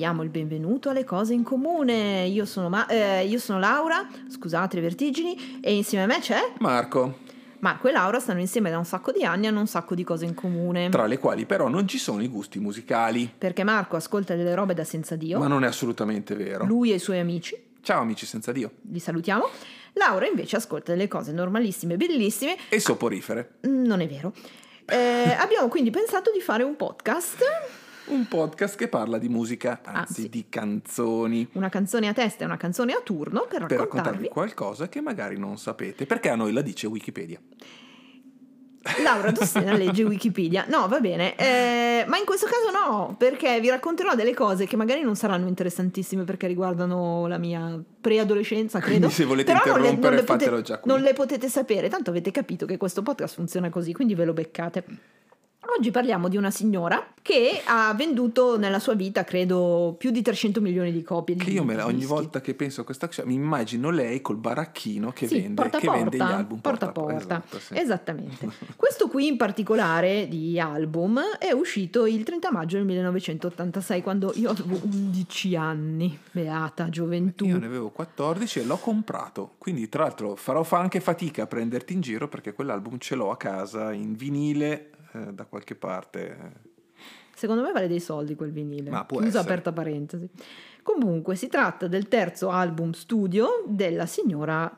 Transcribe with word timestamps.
diamo 0.00 0.22
il 0.22 0.30
benvenuto 0.30 0.88
alle 0.88 1.04
cose 1.04 1.34
in 1.34 1.42
comune. 1.42 2.24
Io 2.24 2.46
sono, 2.46 2.70
Ma- 2.70 2.86
eh, 2.86 3.26
io 3.26 3.38
sono 3.38 3.58
Laura, 3.58 4.08
scusate 4.30 4.76
le 4.76 4.80
vertigini, 4.80 5.58
e 5.60 5.74
insieme 5.74 6.04
a 6.04 6.06
me 6.06 6.20
c'è 6.20 6.38
Marco, 6.60 7.18
Marco 7.58 7.86
e 7.86 7.92
Laura 7.92 8.18
stanno 8.18 8.40
insieme 8.40 8.70
da 8.70 8.78
un 8.78 8.86
sacco 8.86 9.12
di 9.12 9.24
anni 9.24 9.44
e 9.44 9.48
hanno 9.48 9.60
un 9.60 9.66
sacco 9.66 9.94
di 9.94 10.02
cose 10.02 10.24
in 10.24 10.32
comune. 10.32 10.88
tra 10.88 11.04
le 11.04 11.18
quali 11.18 11.44
però 11.44 11.68
non 11.68 11.86
ci 11.86 11.98
sono 11.98 12.22
i 12.22 12.28
gusti 12.28 12.58
musicali. 12.58 13.30
Perché 13.36 13.62
Marco 13.62 13.96
ascolta 13.96 14.34
delle 14.34 14.54
robe 14.54 14.72
da 14.72 14.84
senza 14.84 15.16
Dio, 15.16 15.38
Ma 15.38 15.48
non 15.48 15.64
è 15.64 15.66
assolutamente 15.66 16.34
vero. 16.34 16.64
lui 16.64 16.92
e 16.92 16.94
i 16.94 16.98
suoi 16.98 17.18
amici, 17.18 17.62
Ciao 17.82 18.00
amici 18.00 18.24
senza 18.24 18.52
Dio. 18.52 18.70
li 18.90 19.00
salutiamo. 19.00 19.46
Laura 19.94 20.26
invece 20.26 20.56
ascolta 20.56 20.92
delle 20.92 21.08
cose 21.08 21.30
normalissime, 21.32 21.98
bellissime. 21.98 22.56
E 22.70 22.80
soporifere. 22.80 23.56
Non 23.64 24.00
è 24.00 24.08
vero. 24.08 24.32
Eh, 24.86 25.36
abbiamo 25.38 25.68
quindi 25.68 25.90
pensato 25.90 26.30
di 26.32 26.40
fare 26.40 26.62
un 26.62 26.74
podcast, 26.76 27.42
Un 28.10 28.26
podcast 28.28 28.76
che 28.76 28.88
parla 28.88 29.18
di 29.18 29.28
musica, 29.28 29.80
anzi 29.84 29.98
Anzi. 30.22 30.28
di 30.28 30.46
canzoni. 30.48 31.48
una 31.52 31.68
canzone 31.68 32.08
a 32.08 32.12
testa 32.12 32.42
e 32.42 32.46
una 32.46 32.56
canzone 32.56 32.92
a 32.92 33.00
turno 33.04 33.46
per 33.48 33.66
Per 33.66 33.78
raccontarvi. 33.78 33.78
raccontarvi 33.78 34.28
qualcosa 34.28 34.88
che 34.88 35.00
magari 35.00 35.38
non 35.38 35.56
sapete, 35.58 36.06
perché 36.06 36.28
a 36.28 36.34
noi 36.36 36.52
la 36.52 36.60
dice 36.62 36.86
Wikipedia. 36.88 37.38
Laura 39.04 39.30
Tossena 39.30 39.74
legge 39.76 40.02
Wikipedia. 40.04 40.64
No, 40.68 40.88
va 40.88 41.00
bene, 41.00 41.36
eh, 41.36 42.04
ma 42.08 42.16
in 42.16 42.24
questo 42.24 42.46
caso 42.46 42.70
no, 42.70 43.14
perché 43.18 43.60
vi 43.60 43.68
racconterò 43.68 44.14
delle 44.14 44.32
cose 44.34 44.66
che 44.66 44.74
magari 44.76 45.02
non 45.02 45.14
saranno 45.16 45.46
interessantissime 45.48 46.24
perché 46.24 46.46
riguardano 46.46 47.26
la 47.26 47.36
mia 47.38 47.80
preadolescenza, 48.00 48.78
credo. 48.80 48.96
Quindi 48.98 49.14
se 49.14 49.24
volete 49.24 49.52
Però 49.52 49.64
non 49.66 49.82
le- 49.82 49.88
interrompere, 49.90 50.08
non 50.14 50.20
le 50.20 50.26
fatelo 50.26 50.50
potete- 50.56 50.66
già 50.72 50.78
qui. 50.80 50.90
Non 50.90 51.00
le 51.02 51.12
potete 51.12 51.48
sapere, 51.48 51.88
tanto 51.88 52.10
avete 52.10 52.30
capito 52.30 52.64
che 52.66 52.76
questo 52.78 53.02
podcast 53.02 53.34
funziona 53.34 53.68
così, 53.68 53.92
quindi 53.92 54.14
ve 54.14 54.24
lo 54.24 54.32
beccate. 54.32 54.84
Oggi 55.78 55.90
parliamo 55.90 56.28
di 56.28 56.36
una 56.36 56.50
signora 56.50 57.06
che 57.22 57.60
ha 57.64 57.94
venduto 57.94 58.58
nella 58.58 58.78
sua 58.78 58.94
vita, 58.94 59.24
credo, 59.24 59.94
più 59.98 60.10
di 60.10 60.20
300 60.20 60.60
milioni 60.60 60.90
di 60.90 61.02
copie 61.02 61.36
di 61.36 61.44
Che 61.44 61.50
io 61.50 61.64
me 61.64 61.74
la- 61.74 61.86
ogni 61.86 62.04
volta 62.04 62.40
che 62.40 62.54
penso 62.54 62.80
a 62.80 62.84
questa 62.84 63.06
cosa 63.06 63.24
mi 63.24 63.34
immagino 63.34 63.90
lei 63.90 64.20
col 64.20 64.36
baracchino 64.36 65.12
che, 65.12 65.26
Sì, 65.28 65.40
vende, 65.40 65.54
porta 65.62 65.78
che 65.78 65.86
porta, 65.86 66.00
vende 66.00 66.16
gli 66.16 66.20
album. 66.20 66.58
porta 66.60 66.86
a 66.86 66.92
po- 66.92 67.02
porta. 67.02 67.16
esatto, 67.18 67.58
sì. 67.60 67.74
Esattamente. 67.78 68.48
Questo 68.76 69.08
qui 69.08 69.26
in 69.28 69.36
particolare 69.36 70.28
di 70.28 70.58
album 70.58 71.20
è 71.38 71.52
uscito 71.52 72.04
il 72.06 72.22
30 72.24 72.50
maggio 72.50 72.76
del 72.76 72.86
1986 72.86 74.02
quando 74.02 74.32
io 74.34 74.50
avevo 74.50 74.80
11 74.82 75.56
anni, 75.56 76.18
beata 76.32 76.88
gioventù. 76.88 77.44
Io 77.46 77.58
ne 77.58 77.66
avevo 77.66 77.90
14 77.90 78.60
e 78.60 78.64
l'ho 78.64 78.76
comprato. 78.78 79.52
Quindi, 79.58 79.88
tra 79.88 80.02
l'altro, 80.02 80.34
farò 80.36 80.62
fa 80.62 80.78
anche 80.78 81.00
fatica 81.00 81.44
a 81.44 81.46
prenderti 81.46 81.92
in 81.92 82.00
giro 82.00 82.28
perché 82.28 82.52
quell'album 82.54 82.98
ce 82.98 83.14
l'ho 83.14 83.30
a 83.30 83.36
casa 83.36 83.92
in 83.92 84.14
vinile 84.14 84.90
eh, 85.12 85.32
da 85.32 85.44
qualche 85.44 85.74
parte. 85.74 86.68
Secondo 87.34 87.62
me 87.62 87.72
vale 87.72 87.88
dei 87.88 88.00
soldi 88.00 88.34
quel 88.34 88.50
vinile. 88.52 88.90
Ma 88.90 89.04
può 89.04 89.18
Chiusa 89.18 89.38
essere. 89.38 89.52
aperta 89.54 89.72
parentesi. 89.72 90.28
Comunque 90.82 91.36
si 91.36 91.48
tratta 91.48 91.86
del 91.86 92.08
terzo 92.08 92.50
album 92.50 92.92
studio 92.92 93.64
della 93.66 94.06
signora 94.06 94.70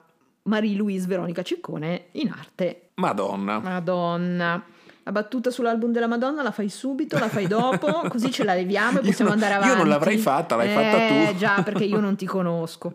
Marie-Louise 0.44 1.06
Veronica 1.06 1.42
Ciccone 1.42 2.06
in 2.12 2.28
arte 2.30 2.90
Madonna. 2.94 3.58
Madonna. 3.60 4.64
La 5.04 5.10
battuta 5.10 5.50
sull'album 5.50 5.90
della 5.90 6.06
Madonna 6.06 6.42
la 6.42 6.52
fai 6.52 6.68
subito, 6.68 7.18
la 7.18 7.28
fai 7.28 7.48
dopo, 7.48 7.86
così 8.08 8.30
ce 8.30 8.44
la 8.44 8.54
leviamo 8.54 8.98
e 8.98 9.02
Io 9.02 9.08
possiamo 9.08 9.30
non- 9.32 9.42
andare 9.42 9.58
io 9.58 9.64
avanti. 9.64 9.78
non 9.82 9.88
l'avrei 9.88 10.18
fatta, 10.18 10.54
l'hai 10.54 10.70
eh, 10.70 10.74
fatta 10.74 11.30
tu. 11.32 11.38
già, 11.38 11.62
perché 11.64 11.84
io 11.84 11.98
non 11.98 12.14
ti 12.14 12.26
conosco. 12.26 12.92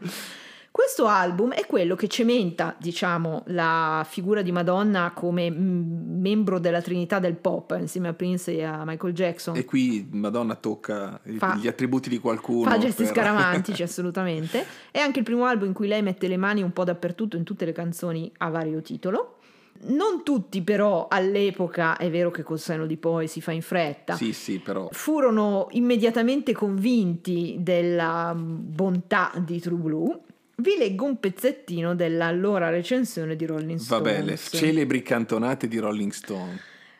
Questo 0.77 1.07
album 1.07 1.53
è 1.53 1.65
quello 1.65 1.95
che 1.95 2.07
cementa, 2.07 2.75
diciamo, 2.77 3.41
la 3.47 4.05
figura 4.07 4.43
di 4.43 4.51
Madonna 4.51 5.11
come 5.11 5.49
mm, 5.49 6.19
membro 6.21 6.59
della 6.59 6.83
Trinità 6.83 7.17
del 7.17 7.33
pop 7.35 7.75
insieme 7.79 8.09
a 8.09 8.13
Prince 8.13 8.55
e 8.55 8.63
a 8.63 8.83
Michael 8.85 9.11
Jackson. 9.13 9.55
E 9.55 9.65
qui 9.65 10.07
Madonna 10.11 10.53
tocca 10.53 11.19
Fa- 11.37 11.55
gli 11.55 11.67
attributi 11.67 12.09
di 12.09 12.19
qualcuno. 12.19 12.69
Fa 12.69 12.77
gesti 12.77 13.05
per- 13.05 13.11
scaramantici, 13.11 13.81
assolutamente. 13.81 14.63
È 14.91 14.99
anche 14.99 15.17
il 15.17 15.25
primo 15.25 15.45
album 15.45 15.69
in 15.69 15.73
cui 15.73 15.87
lei 15.87 16.03
mette 16.03 16.27
le 16.27 16.37
mani 16.37 16.61
un 16.61 16.71
po' 16.71 16.83
dappertutto 16.83 17.37
in 17.37 17.43
tutte 17.43 17.65
le 17.65 17.71
canzoni 17.71 18.31
a 18.37 18.49
vario 18.49 18.79
titolo. 18.83 19.37
Non 19.79 20.21
tutti, 20.23 20.61
però, 20.61 21.07
all'epoca, 21.09 21.97
è 21.97 22.11
vero 22.11 22.29
che 22.29 22.43
col 22.43 22.59
senno 22.59 22.85
di 22.85 22.97
poi 22.97 23.27
si 23.27 23.41
fa 23.41 23.51
in 23.51 23.63
fretta, 23.63 24.13
Sì, 24.15 24.31
sì, 24.31 24.59
però. 24.59 24.89
furono 24.91 25.69
immediatamente 25.71 26.53
convinti 26.53 27.55
della 27.61 28.35
bontà 28.37 29.31
di 29.43 29.59
True 29.59 29.77
Blue. 29.79 30.19
Vi 30.59 30.75
leggo 30.75 31.05
un 31.05 31.19
pezzettino 31.19 31.93
dell'allora 31.93 32.69
recensione 32.69 33.35
di 33.35 33.45
Rolling 33.45 33.77
Stones. 33.77 34.03
Vabbè, 34.03 34.23
le 34.23 34.37
celebri 34.37 35.03
cantonate 35.03 35.67
di 35.67 35.77
Rolling 35.77 36.11
Stone. 36.11 36.59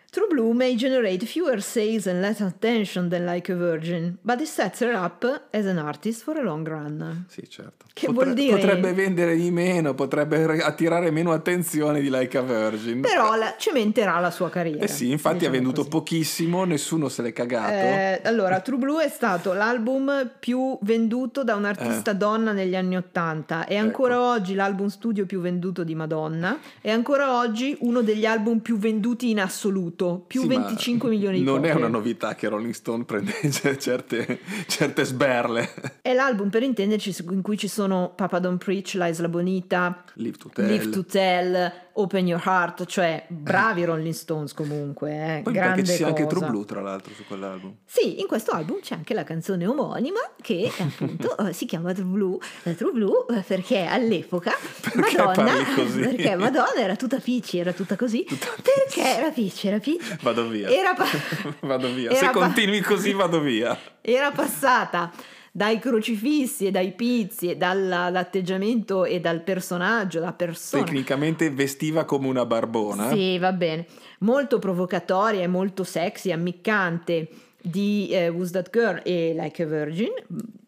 True 0.09 0.28
Blue 0.29 0.53
may 0.53 0.75
generate 0.75 1.25
fewer 1.25 1.62
sales 1.62 2.07
and 2.07 2.22
less 2.22 2.40
attention 2.40 3.09
than 3.09 3.25
Like 3.25 3.51
a 3.51 3.56
Virgin, 3.56 4.18
but 4.22 4.40
it 4.40 4.47
sets 4.47 4.79
her 4.81 4.94
up 4.94 5.25
as 5.51 5.66
an 5.66 5.78
artist 5.78 6.23
for 6.23 6.38
a 6.38 6.41
long 6.41 6.66
run. 6.66 7.25
Sì, 7.28 7.47
certo. 7.50 7.85
Che 7.94 8.07
vuol 8.07 8.34
dire? 8.34 8.56
Potrebbe 8.56 8.94
vendere 8.94 9.35
di 9.35 9.51
meno, 9.51 9.94
potrebbe 9.96 10.46
re- 10.47 10.62
attirare 10.62 11.12
meno 11.12 11.34
attenzione 11.34 12.00
di 12.00 12.09
Like 12.09 12.38
a 12.38 12.41
Virgin. 12.41 13.01
Però 13.01 13.35
la- 13.35 13.56
cementerà 13.57 14.19
la 14.19 14.31
sua 14.31 14.50
carriera. 14.50 14.84
Eh 14.84 14.88
sì, 14.88 15.09
infatti 15.12 15.40
diciamo 15.40 15.53
ha 15.56 15.57
venduto 15.57 15.81
così. 15.81 15.90
pochissimo, 15.90 16.63
nessuno 16.63 17.09
se 17.09 17.22
l'è 17.23 17.34
cagato. 17.34 17.73
Eh, 17.73 18.22
allora, 18.23 18.59
True 18.62 18.78
Blue 18.78 19.03
è 19.03 19.09
stato 19.09 19.51
l'album 19.53 20.31
più 20.40 20.78
venduto 20.84 21.44
da 21.44 21.56
un'artista 21.56 22.13
donna 22.13 22.53
negli 22.53 22.75
anni 22.75 22.96
Ottanta. 22.96 23.66
È 23.66 23.75
ancora 23.75 24.13
Eh. 24.13 24.17
Ecco. 24.17 24.25
oggi 24.29 24.53
l'album 24.56 24.88
studio 24.88 25.25
più 25.25 25.41
venduto 25.41 25.84
di 25.84 25.96
Madonna. 25.96 26.57
È 26.79 26.90
ancora 26.90 27.38
oggi 27.38 27.75
uno 27.81 28.01
degli 28.01 28.25
album 28.25 28.59
più 28.59 28.78
venduti 28.78 29.29
in 29.31 29.40
assoluto, 29.41 29.97
più 30.28 30.41
Sì, 30.41 30.47
ma 30.47 30.53
25 30.66 31.09
milioni 31.09 31.40
di 31.40 31.44
Non 31.44 31.56
copie. 31.58 31.72
è 31.72 31.75
una 31.75 31.88
novità 31.88 32.35
che 32.35 32.47
Rolling 32.47 32.74
Stone 32.74 33.03
prende 33.03 33.34
certe, 33.80 34.40
certe 34.68 35.03
sberle. 35.03 35.69
È 36.02 36.13
l'album 36.13 36.50
per 36.50 36.63
intenderci 36.63 37.16
in 37.31 37.41
cui 37.41 37.58
ci 37.58 37.68
sono 37.68 38.13
Papa 38.16 38.40
Don't 38.40 38.63
Preach, 38.63 38.94
La 38.94 39.08
Isla 39.08 39.28
Bonita, 39.28 40.03
Live 40.16 40.38
to 40.38 40.50
Tell. 40.53 40.68
Live 40.68 40.90
to 40.90 41.06
Tell, 41.06 41.72
Open 41.94 42.28
Your 42.28 42.41
Heart, 42.46 42.85
cioè 42.85 43.25
bravi 43.28 43.84
Rolling 43.85 44.13
Stones 44.13 44.53
comunque, 44.53 45.38
eh, 45.38 45.41
Poi 45.44 45.53
grande 45.53 45.81
che 45.81 45.88
ci 45.88 45.94
sia 45.96 46.08
anche 46.08 46.24
cosa. 46.24 46.35
True 46.38 46.50
Blue, 46.50 46.66
tra 46.66 46.81
l'altro, 46.81 47.14
su 47.14 47.24
quell'album. 47.25 47.74
Sì, 47.85 48.19
in 48.19 48.28
questo 48.28 48.52
album 48.52 48.79
c'è 48.81 48.94
anche 48.96 49.14
la 49.16 49.24
canzone 49.24 49.66
omonima 49.66 50.19
che 50.41 50.72
appunto 50.78 51.35
eh, 51.40 51.53
si 51.53 51.66
chiama 51.66 51.94
True 51.94 52.06
Blue, 52.06 52.38
Eh, 52.64 52.75
True 52.75 52.91
Blue 52.91 53.25
eh, 53.29 53.41
perché 53.41 53.85
all'epoca 53.85 54.52
Perché 54.81 55.18
Madonna, 55.18 55.53
perché 55.96 56.35
Madonna 56.35 56.75
era 56.75 56.96
tutta 56.96 57.18
picci, 57.18 57.58
era 57.58 57.74
tutta 57.74 57.96
così, 57.96 58.24
Tutta 58.24 58.47
perché 58.62 59.18
era 59.18 59.29
picci, 59.31 59.68
era 59.68 59.79
picci, 59.98 60.18
Vado 60.22 60.48
via. 60.48 60.70
era, 60.70 60.94
pa- 60.94 61.06
Vado 61.68 61.94
via. 61.94 62.09
era 62.09 62.20
Se 62.20 62.25
pa- 62.25 62.31
continui 62.31 62.81
così 62.81 63.14
vado 63.14 63.40
via. 63.40 63.78
era 64.02 64.31
passata 64.31 65.12
dai 65.52 65.80
crocifissi 65.80 66.68
e 66.68 66.72
dai 66.72 66.92
pizzi 66.92 67.50
e 67.50 67.56
dalla- 67.58 68.09
dall'atteggiamento 68.12 69.06
e 69.06 69.20
dal 69.20 69.42
personaggio, 69.42 70.20
la 70.20 70.34
persona 70.34 70.84
Tecnicamente 70.84 71.50
vestiva 71.50 72.06
come 72.06 72.28
una 72.28 72.46
barbona. 72.46 73.09
Sì, 73.09 73.40
va 73.40 73.52
bene. 73.53 73.86
Molto 74.20 74.59
provocatoria 74.59 75.42
e 75.42 75.47
molto 75.47 75.84
sexy, 75.84 76.31
ammiccante 76.31 77.28
di 77.59 78.08
eh, 78.12 78.30
Who's 78.30 78.52
That 78.52 78.70
Girl 78.72 79.02
e 79.03 79.34
Like 79.36 79.64
a 79.64 79.66
Virgin, 79.66 80.12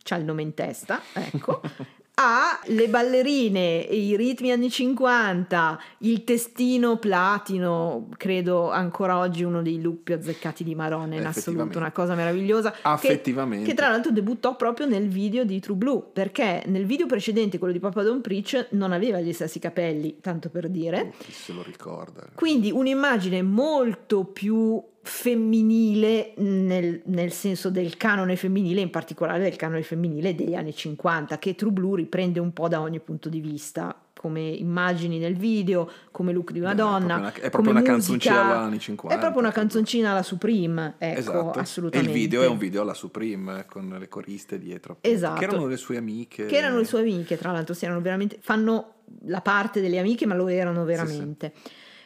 c'ha 0.04 0.16
il 0.16 0.24
nome 0.26 0.42
in 0.42 0.54
testa, 0.56 1.00
ecco. 1.14 1.62
Ha 2.22 2.60
le 2.66 2.90
ballerine, 2.90 3.78
i 3.78 4.18
ritmi 4.18 4.52
anni 4.52 4.70
50, 4.70 5.80
il 6.00 6.26
testino 6.26 6.98
platino, 6.98 8.10
credo 8.18 8.70
ancora 8.72 9.20
oggi 9.20 9.44
uno 9.44 9.62
dei 9.62 9.82
look 9.82 10.02
più 10.04 10.16
azzeccati 10.16 10.66
di 10.66 10.76
Marone, 10.76 11.16
in 11.16 11.26
assoluto, 11.26 11.78
una 11.78 11.94
cosa 11.94 12.16
meravigliosa. 12.16 12.72
che- 12.72 12.78
Affettivamente. 12.82 13.70
Che, 13.70 13.74
tra 13.74 13.88
l'altro 13.88 14.12
debuttò 14.12 14.58
proprio 14.58 14.86
nel 14.86 15.08
video 15.08 15.46
di 15.46 15.62
True 15.62 15.78
Blue, 15.78 16.04
perché 16.12 16.62
nel 16.66 16.86
video 16.86 17.06
precedente, 17.06 17.58
quello 17.58 17.72
di 17.72 17.80
Papa 17.80 18.04
Don't 18.04 18.22
Preach, 18.22 18.68
non 18.72 18.92
aveva 18.92 19.22
gli 19.22 19.32
stessi 19.32 19.60
capelli, 19.60 20.18
tanto 20.20 20.50
per 20.50 20.68
dire. 20.68 21.00
Oh, 21.00 21.14
chi 21.20 21.32
se 21.32 21.54
lo 21.54 21.64
ricorda. 21.64 22.26
Quindi 22.36 22.70
un'immagine 22.70 23.42
molto 23.42 24.26
più 24.26 24.82
femminile 25.02 26.34
nel, 26.38 27.02
nel 27.06 27.32
senso 27.32 27.70
del 27.70 27.98
canone 27.98 28.36
femminile, 28.36 28.82
in 28.82 28.90
particolare 28.90 29.40
del 29.42 29.56
canone 29.56 29.82
femminile 29.84 30.36
degli 30.36 30.56
anni 30.56 30.74
50, 30.74 31.38
che 31.40 31.56
True 31.56 31.72
Blue 31.72 31.98
riprende 31.98 32.40
un 32.40 32.54
po' 32.54 32.68
da 32.68 32.82
ogni 32.82 33.00
punto 33.00 33.30
di 33.30 33.40
vista, 33.40 33.96
come 34.20 34.42
immagini 34.42 35.18
nel 35.18 35.36
video, 35.38 35.90
come 36.12 36.34
look 36.34 36.52
di 36.52 36.60
una 36.60 36.72
Beh, 36.72 36.82
donna. 36.82 37.00
È 37.00 37.08
proprio 37.10 37.22
una, 37.22 37.30
è 37.30 37.32
come 37.32 37.50
proprio 37.50 37.72
una 37.72 37.80
musica. 37.80 37.92
canzoncina 37.94 38.42
alla 38.42 38.60
anni 38.60 38.80
50. 38.80 39.16
È 39.16 39.20
proprio 39.20 39.42
una 39.42 39.52
canzoncina 39.52 40.12
alla 40.12 40.24
Supreme, 40.24 40.96
ecco, 40.98 41.20
Esatto. 41.20 41.60
assolutamente. 41.60 42.12
E 42.12 42.16
il 42.16 42.20
video 42.22 42.42
è 42.44 42.48
un 42.48 42.58
video 42.58 42.82
alla 42.82 42.94
Supreme 42.94 43.60
eh, 43.60 43.66
con 43.66 43.96
le 43.98 44.08
coriste 44.10 44.60
dietro. 44.60 44.98
Esatto. 45.02 45.40
Che 45.40 45.46
erano 45.46 45.68
le 45.68 45.78
sue 45.78 45.96
amiche. 45.98 46.46
Che 46.48 46.56
erano 46.58 46.78
le 46.80 46.86
sue 46.86 47.00
amiche, 47.00 47.38
tra 47.38 47.52
l'altro, 47.54 47.74
si 47.74 47.86
erano 47.86 48.02
veramente, 48.02 48.38
fanno 48.42 48.96
la 49.26 49.42
parte 49.42 49.80
delle 49.80 50.00
amiche, 50.00 50.26
ma 50.26 50.36
lo 50.36 50.50
erano 50.50 50.84
veramente. 50.84 51.54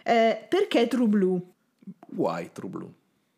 Eh, 0.04 0.46
perché 0.48 0.88
True 0.88 1.08
Blue? 1.08 1.42
Why 2.16 2.50
True 2.54 2.70
Blue? 2.70 2.92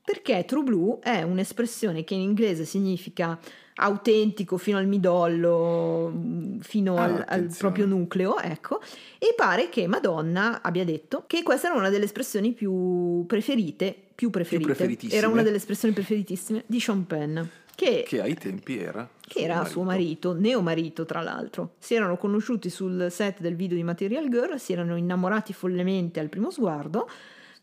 Perché 0.04 0.46
True 0.46 0.64
Blue 0.64 1.00
è 1.02 1.24
un'espressione 1.24 2.04
che 2.04 2.14
in 2.14 2.22
inglese 2.22 2.64
significa 2.66 3.40
autentico 3.78 4.58
fino 4.58 4.78
al 4.78 4.88
midollo, 4.88 6.10
mh, 6.10 6.60
fino 6.60 6.96
Ah, 6.98 7.04
al, 7.04 7.26
al 7.28 7.56
proprio 7.58 7.86
nucleo, 7.86 8.40
ecco, 8.40 8.80
e 9.18 9.34
pare 9.36 9.68
che 9.70 9.88
Madonna 9.88 10.62
abbia 10.62 10.86
detto 10.86 11.24
che 11.28 11.44
questa 11.44 11.68
era 11.70 11.78
una 11.78 11.90
delle 11.90 12.06
espressioni 12.06 12.54
più 12.54 13.26
preferite, 13.28 13.96
più 14.16 14.30
preferite, 14.30 14.68
preferitissime. 14.68 15.20
era 15.20 15.28
una 15.28 15.42
delle 15.42 15.58
espressioni 15.58 15.94
preferitissime 15.94 16.64
di 16.68 16.80
Sean 16.80 17.06
Penn. 17.06 17.40
che, 17.76 18.06
che 18.08 18.22
ai 18.22 18.36
tempi 18.36 18.78
era 18.78 19.10
che 19.28 19.40
era 19.40 19.66
suo 19.66 19.82
marito, 19.84 20.34
neo 20.34 20.62
marito 20.62 21.04
tra 21.04 21.22
l'altro. 21.22 21.74
Si 21.80 21.96
erano 21.96 22.16
conosciuti 22.16 22.70
sul 22.70 23.08
set 23.10 23.42
del 23.42 23.56
video 23.56 23.76
di 23.76 23.84
Material 23.84 24.30
Girl, 24.30 24.60
si 24.60 24.72
erano 24.72 24.96
innamorati 24.96 25.52
follemente 25.52 26.20
al 26.20 26.30
primo 26.30 26.52
sguardo, 26.52 27.10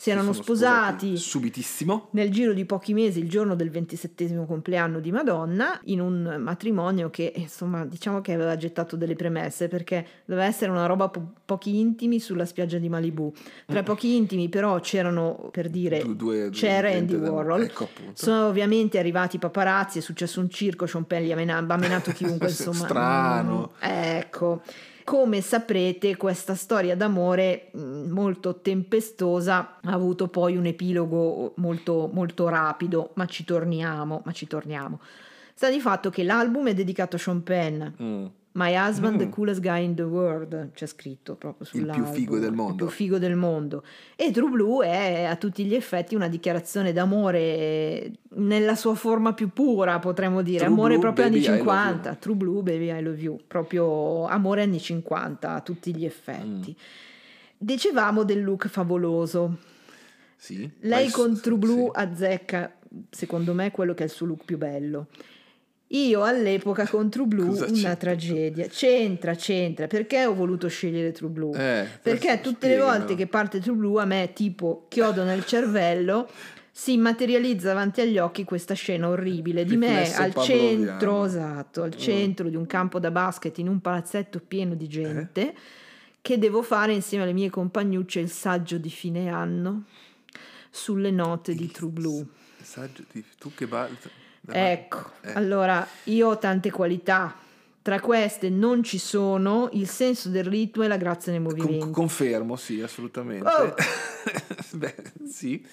si 0.02 0.10
erano 0.10 0.32
sposati, 0.32 1.06
sposati, 1.06 1.16
subitissimo 1.16 2.08
nel 2.10 2.28
giro 2.32 2.52
di 2.52 2.64
pochi 2.64 2.93
mesi, 2.93 3.20
il 3.20 3.28
giorno 3.28 3.54
del 3.54 3.70
ventisettesimo 3.70 4.46
compleanno 4.46 4.99
di 4.99 5.12
Madonna, 5.12 5.78
in 5.84 6.00
un 6.00 6.38
matrimonio 6.40 7.08
che 7.08 7.32
insomma 7.37 7.84
diciamo 7.84 8.20
che 8.20 8.32
aveva 8.32 8.56
gettato 8.56 8.96
delle 8.96 9.14
premesse 9.14 9.69
perché 9.69 10.04
doveva 10.25 10.49
essere 10.49 10.72
una 10.72 10.87
roba 10.87 11.08
po- 11.08 11.34
pochi 11.44 11.78
intimi 11.78 12.19
sulla 12.19 12.46
spiaggia 12.46 12.78
di 12.78 12.88
Malibu. 12.88 13.32
Tra 13.64 13.82
mm. 13.82 13.84
pochi 13.84 14.16
intimi 14.16 14.49
però 14.49 14.81
c'erano 14.81 15.50
per 15.52 15.69
dire 15.69 16.02
due, 16.02 16.16
due, 16.16 16.50
c'era 16.50 16.88
Andy 16.88 17.14
Warhol. 17.14 17.62
Ecco, 17.62 17.88
Sono 18.12 18.48
ovviamente 18.48 18.98
arrivati 18.98 19.37
i 19.37 19.38
paparazzi, 19.38 19.98
è 19.98 20.02
successo 20.02 20.40
un 20.40 20.50
circo, 20.50 20.84
Sean 20.87 21.06
Penn 21.06 21.48
ha 21.48 21.76
menato 21.76 22.10
chiunque 22.10 22.48
insomma. 22.48 22.87
Strano. 22.87 23.70
Mm, 23.76 23.88
ecco. 23.88 24.62
Come 25.04 25.40
saprete, 25.40 26.16
questa 26.16 26.54
storia 26.54 26.96
d'amore 26.96 27.70
mm, 27.76 28.10
molto 28.10 28.60
tempestosa 28.60 29.78
ha 29.82 29.93
avuto 29.93 30.28
poi 30.28 30.56
un 30.56 30.66
epilogo 30.66 31.54
molto, 31.56 32.10
molto 32.12 32.49
rapido, 32.49 33.10
ma 33.14 33.26
ci 33.26 33.44
torniamo, 33.44 34.22
ma 34.25 34.32
ci 34.32 34.46
torniamo. 34.46 35.00
Sta 35.54 35.70
di 35.70 35.81
fatto 35.81 36.10
che 36.10 36.22
l'album 36.22 36.69
è 36.69 36.75
dedicato 36.75 37.16
a 37.16 37.19
Sean 37.19 37.43
Penn. 37.43 37.84
Mm 38.02 38.26
My 38.54 38.76
husband, 38.76 39.14
mm. 39.14 39.19
the 39.19 39.28
coolest 39.31 39.62
guy 39.62 39.82
in 39.82 39.94
the 39.94 40.02
world, 40.02 40.72
c'è 40.75 40.84
scritto 40.84 41.37
proprio 41.37 41.66
sull'album. 41.66 42.04
Il 42.04 42.10
più 42.10 42.20
figo 42.20 42.38
del 42.38 42.52
mondo. 42.52 42.72
Il 42.72 42.76
più 42.76 42.88
figo 42.88 43.19
del 43.19 43.34
mondo. 43.34 43.82
E 44.14 44.31
True 44.31 44.50
Blue 44.50 44.87
è 44.87 45.25
a 45.25 45.37
tutti 45.37 45.64
gli 45.64 45.75
effetti 45.75 46.14
una 46.14 46.28
dichiarazione 46.28 46.93
d'amore 46.93 48.12
nella 48.34 48.75
sua 48.75 48.94
forma 48.94 49.32
più 49.32 49.49
pura, 49.54 49.99
potremmo 50.00 50.43
dire. 50.43 50.58
True 50.58 50.70
amore 50.70 50.99
Blue, 50.99 51.00
proprio 51.00 51.25
anni 51.25 51.43
50. 51.43 52.14
True 52.16 52.34
Blue, 52.34 52.62
baby, 52.62 52.94
I 52.94 53.02
love 53.02 53.20
you. 53.20 53.38
Proprio 53.46 54.26
amore 54.26 54.62
anni 54.62 54.78
50 54.78 55.55
a 55.55 55.60
tutti 55.60 55.96
gli 55.96 56.05
effetti. 56.05 56.76
Mm. 56.78 56.82
Dicevamo 57.56 58.22
del 58.22 58.44
look 58.44 58.69
favoloso. 58.69 59.56
Sì. 60.37 60.70
Lei 60.81 61.10
con 61.10 61.40
True 61.40 61.56
Blue 61.56 61.84
sì. 61.84 61.90
azzecca, 61.94 62.70
secondo 63.08 63.55
me, 63.55 63.70
quello 63.70 63.94
che 63.94 64.02
è 64.02 64.06
il 64.06 64.12
suo 64.12 64.26
look 64.26 64.44
più 64.44 64.58
bello. 64.58 65.06
Io 65.92 66.22
all'epoca 66.22 66.86
con 66.86 67.10
True 67.10 67.26
Blue 67.26 67.48
Cosa 67.48 67.64
una 67.64 67.72
c'entra? 67.74 67.96
tragedia. 67.96 68.66
C'entra, 68.66 69.34
c'entra. 69.34 69.86
Perché 69.86 70.24
ho 70.24 70.34
voluto 70.34 70.68
scegliere 70.68 71.12
True 71.12 71.28
Blue? 71.28 71.56
Eh, 71.56 71.86
Perché 72.00 72.40
tutte 72.40 72.68
le 72.68 72.78
volte 72.78 73.14
che 73.14 73.26
parte 73.26 73.60
True 73.60 73.76
Blue 73.76 74.00
a 74.00 74.06
me 74.06 74.32
tipo 74.32 74.86
chiodo 74.88 75.22
nel 75.24 75.44
cervello 75.44 76.28
si 76.74 76.96
materializza 76.96 77.68
davanti 77.68 78.00
agli 78.00 78.16
occhi 78.16 78.44
questa 78.44 78.72
scena 78.72 79.08
orribile 79.08 79.66
di 79.66 79.76
me 79.76 80.10
al 80.14 80.34
centro, 80.34 81.26
esatto, 81.26 81.82
al 81.82 81.92
mm. 81.94 81.98
centro 81.98 82.48
di 82.48 82.56
un 82.56 82.66
campo 82.66 82.98
da 82.98 83.10
basket 83.10 83.58
in 83.58 83.68
un 83.68 83.80
palazzetto 83.80 84.40
pieno 84.40 84.74
di 84.74 84.88
gente 84.88 85.40
eh? 85.40 85.54
che 86.22 86.38
devo 86.38 86.62
fare 86.62 86.94
insieme 86.94 87.24
alle 87.24 87.34
mie 87.34 87.50
compagnucce 87.50 88.20
il 88.20 88.30
saggio 88.30 88.78
di 88.78 88.88
fine 88.88 89.28
anno 89.28 89.84
sulle 90.70 91.10
note 91.10 91.54
di 91.54 91.70
True 91.70 91.90
Blue. 91.90 92.26
Saggio 92.62 93.04
di 93.12 93.22
tu 93.38 93.52
che 93.52 93.66
balza 93.66 94.21
Ecco, 94.50 95.10
eh. 95.22 95.32
allora 95.34 95.86
io 96.04 96.28
ho 96.28 96.38
tante 96.38 96.70
qualità. 96.70 97.36
Tra 97.82 98.00
queste 98.00 98.48
non 98.48 98.84
ci 98.84 98.98
sono 98.98 99.68
il 99.72 99.88
senso 99.88 100.28
del 100.28 100.44
ritmo 100.44 100.84
e 100.84 100.88
la 100.88 100.96
grazia 100.96 101.32
nei 101.32 101.40
movimenti. 101.40 101.78
Con, 101.78 101.90
confermo, 101.90 102.54
sì, 102.54 102.80
assolutamente. 102.80 103.48
Oh. 103.48 103.74
Beh, 104.78 104.94
sì. 105.28 105.64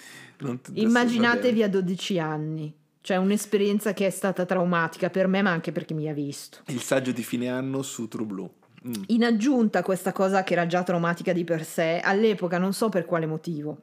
Immaginatevi 0.72 1.62
a 1.62 1.68
12 1.68 2.18
anni. 2.18 2.74
Cioè 3.02 3.16
un'esperienza 3.16 3.94
che 3.94 4.06
è 4.06 4.10
stata 4.10 4.44
traumatica 4.44 5.08
per 5.08 5.26
me, 5.26 5.40
ma 5.40 5.50
anche 5.50 5.72
per 5.72 5.84
chi 5.84 5.94
mi 5.94 6.08
ha 6.08 6.12
visto. 6.12 6.58
Il 6.66 6.82
saggio 6.82 7.12
di 7.12 7.22
fine 7.22 7.48
anno 7.48 7.82
su 7.82 8.08
True 8.08 8.26
Blue. 8.26 8.50
Mm. 8.86 9.02
In 9.06 9.24
aggiunta 9.24 9.78
a 9.78 9.82
questa 9.82 10.12
cosa 10.12 10.42
che 10.42 10.54
era 10.54 10.66
già 10.66 10.82
traumatica 10.82 11.32
di 11.32 11.44
per 11.44 11.64
sé, 11.64 12.00
all'epoca 12.02 12.58
non 12.58 12.72
so 12.72 12.88
per 12.88 13.04
quale 13.04 13.26
motivo. 13.26 13.82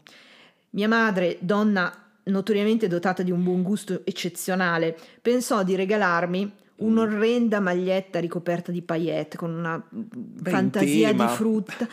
Mia 0.71 0.87
madre, 0.87 1.37
donna 1.39 2.06
notoriamente 2.27 2.87
dotata 2.87 3.23
di 3.23 3.31
un 3.31 3.43
buon 3.43 3.61
gusto 3.61 4.01
eccezionale, 4.05 4.97
pensò 5.21 5.63
di 5.63 5.75
regalarmi 5.75 6.51
un'orrenda 6.77 7.59
maglietta 7.59 8.19
ricoperta 8.19 8.71
di 8.71 8.81
paillette 8.81 9.37
con 9.37 9.51
una 9.51 9.83
Beh, 9.89 10.49
fantasia 10.49 11.11
di 11.11 11.27
frutta 11.27 11.87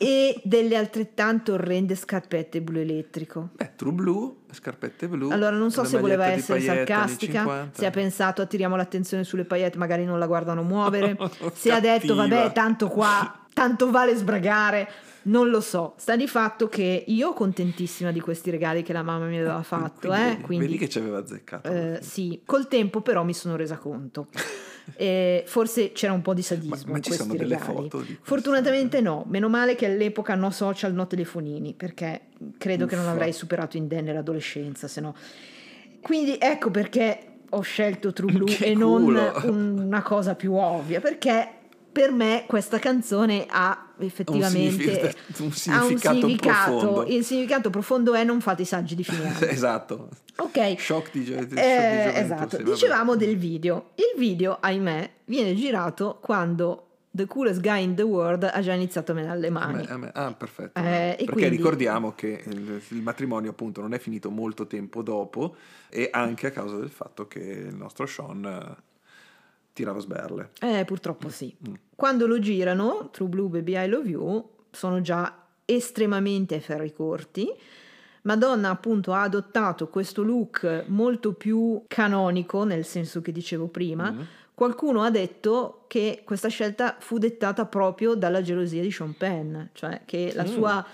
e 0.00 0.40
delle 0.44 0.76
altrettanto 0.76 1.54
orrende 1.54 1.96
scarpette 1.96 2.62
blu 2.62 2.78
elettrico. 2.78 3.48
Beh, 3.54 3.72
true 3.74 3.92
blu, 3.92 4.42
scarpette 4.50 5.08
blu. 5.08 5.30
Allora 5.30 5.56
non 5.56 5.72
so 5.72 5.84
se 5.84 5.98
voleva 5.98 6.26
essere 6.26 6.60
sarcastica, 6.60 7.70
se 7.72 7.84
ha 7.84 7.90
pensato 7.90 8.40
attiriamo 8.40 8.76
l'attenzione 8.76 9.24
sulle 9.24 9.44
paillette, 9.44 9.76
magari 9.76 10.04
non 10.04 10.18
la 10.18 10.26
guardano 10.26 10.62
muovere, 10.62 11.16
se 11.52 11.72
ha 11.72 11.80
detto 11.80 12.14
vabbè 12.14 12.52
tanto 12.52 12.88
qua, 12.88 13.46
tanto 13.58 13.90
vale 13.90 14.14
sbragare. 14.14 14.88
Non 15.20 15.50
lo 15.50 15.60
so, 15.60 15.94
sta 15.96 16.14
di 16.16 16.28
fatto 16.28 16.68
che 16.68 17.04
io 17.08 17.32
contentissima 17.32 18.12
di 18.12 18.20
questi 18.20 18.50
regali 18.50 18.82
che 18.82 18.92
la 18.92 19.02
mamma 19.02 19.26
mi 19.26 19.36
aveva 19.36 19.62
fatto. 19.64 20.08
Quindi, 20.08 20.30
eh? 20.30 20.40
Quindi, 20.40 20.66
vedi 20.66 20.78
che 20.78 20.88
ci 20.88 20.98
aveva 20.98 21.18
azzeccato. 21.18 21.68
Eh, 21.68 21.98
sì, 22.00 22.40
col 22.46 22.68
tempo 22.68 23.00
però 23.00 23.24
mi 23.24 23.34
sono 23.34 23.56
resa 23.56 23.76
conto. 23.76 24.28
Eh, 24.96 25.44
forse 25.46 25.92
c'era 25.92 26.14
un 26.14 26.22
po' 26.22 26.32
di 26.32 26.40
sadismo 26.40 26.74
ma, 26.74 26.92
ma 26.92 26.96
in 26.96 27.02
questi 27.02 27.36
regali. 27.36 27.90
Fortunatamente 28.22 29.02
no, 29.02 29.22
meno 29.28 29.50
male 29.50 29.74
che 29.74 29.84
all'epoca 29.84 30.34
no 30.34 30.50
social, 30.50 30.94
no 30.94 31.06
telefonini, 31.06 31.74
perché 31.74 32.28
credo 32.56 32.84
Uffa. 32.86 32.96
che 32.96 33.02
non 33.02 33.10
avrei 33.10 33.34
superato 33.34 33.76
indenne 33.76 34.14
l'adolescenza, 34.14 34.88
se 34.88 35.02
no. 35.02 35.14
Quindi 36.00 36.38
ecco 36.40 36.70
perché 36.70 37.18
ho 37.50 37.60
scelto 37.60 38.14
True 38.14 38.32
Blue 38.32 38.46
che 38.46 38.64
e 38.64 38.72
culo. 38.72 39.30
non 39.44 39.78
una 39.78 40.00
cosa 40.00 40.34
più 40.34 40.54
ovvia, 40.54 41.00
perché 41.00 41.57
per 41.90 42.12
me 42.12 42.44
questa 42.46 42.78
canzone 42.78 43.46
ha 43.48 43.92
effettivamente 43.98 45.14
un 45.38 45.52
significato, 45.52 45.82
un 45.82 45.96
significato, 46.00 46.14
un 46.14 46.20
significato 46.20 46.76
profondo. 46.78 47.06
Il 47.06 47.24
significato 47.24 47.70
profondo 47.70 48.14
è 48.14 48.24
non 48.24 48.40
fate 48.40 48.62
i 48.62 48.64
saggi 48.64 48.94
di 48.94 49.04
fine 49.04 49.28
anno. 49.28 49.38
esatto. 49.46 50.08
Ok. 50.36 50.78
Shock 50.78 51.10
di, 51.12 51.24
gio- 51.24 51.36
eh, 51.36 51.46
di 51.46 51.56
Esatto. 51.56 52.56
Sì, 52.56 52.62
Dicevamo 52.62 53.16
del 53.16 53.36
video. 53.36 53.90
Il 53.94 54.18
video, 54.18 54.58
ahimè, 54.60 55.10
viene 55.24 55.54
girato 55.54 56.18
quando 56.20 56.84
The 57.10 57.26
Coolest 57.26 57.60
Guy 57.60 57.82
in 57.82 57.94
the 57.94 58.02
World 58.02 58.44
ha 58.44 58.60
già 58.60 58.74
iniziato 58.74 59.12
a 59.12 59.14
menare 59.14 59.40
le 59.40 59.50
mani. 59.50 59.78
A 59.78 59.86
me, 59.86 59.88
a 59.88 59.96
me. 59.96 60.10
Ah, 60.14 60.32
perfetto. 60.32 60.78
Eh, 60.78 61.14
Perché 61.16 61.24
quindi... 61.24 61.56
ricordiamo 61.56 62.14
che 62.14 62.44
il, 62.46 62.80
il, 62.88 63.02
matrimonio 63.02 63.50
appunto 63.50 63.80
non 63.80 63.94
è 63.94 63.98
finito 63.98 64.30
molto 64.30 64.66
tempo 64.66 65.02
dopo 65.02 65.56
e 65.88 66.10
anche 66.12 66.48
a 66.48 66.50
causa 66.50 66.76
del 66.76 66.90
fatto 66.90 67.26
che 67.26 67.40
il 67.40 67.74
nostro 67.74 68.06
Sean 68.06 68.76
tirava 69.78 70.00
sberle. 70.00 70.50
Eh, 70.60 70.84
purtroppo 70.84 71.28
sì. 71.28 71.54
Mm. 71.68 71.74
Quando 71.94 72.26
lo 72.26 72.40
girano, 72.40 73.10
True 73.12 73.28
Blue 73.28 73.48
Baby 73.48 73.80
I 73.80 73.86
Love 73.86 74.08
You, 74.08 74.50
sono 74.70 75.00
già 75.00 75.44
estremamente 75.64 76.56
ai 76.56 76.60
ferri 76.60 76.92
corti. 76.92 77.48
Madonna 78.22 78.70
appunto 78.70 79.12
ha 79.12 79.22
adottato 79.22 79.88
questo 79.88 80.22
look 80.22 80.84
molto 80.88 81.32
più 81.34 81.84
canonico, 81.86 82.64
nel 82.64 82.84
senso 82.84 83.20
che 83.20 83.30
dicevo 83.30 83.68
prima. 83.68 84.10
Mm. 84.10 84.20
Qualcuno 84.52 85.02
ha 85.02 85.10
detto 85.10 85.84
che 85.86 86.22
questa 86.24 86.48
scelta 86.48 86.96
fu 86.98 87.18
dettata 87.18 87.64
proprio 87.66 88.14
dalla 88.14 88.42
gelosia 88.42 88.82
di 88.82 88.90
Sean 88.90 89.16
Penn, 89.16 89.56
cioè 89.72 90.02
che 90.04 90.32
la 90.34 90.42
mm. 90.42 90.46
sua 90.46 90.86